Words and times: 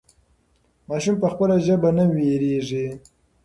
ماشوم 0.89 1.15
په 1.21 1.27
خپله 1.33 1.55
ژبه 1.65 1.89
نه 1.97 2.05
وېرېږي. 2.13 2.87